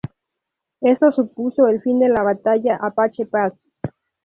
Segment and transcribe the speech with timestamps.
[0.81, 3.53] Eso supuso el fin de la batalla de Apache Pass.